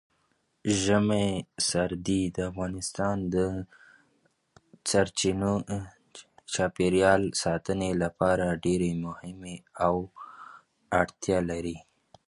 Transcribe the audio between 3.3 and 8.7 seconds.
د چاپیریال ساتنې لپاره